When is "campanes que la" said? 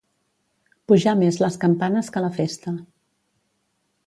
1.67-2.33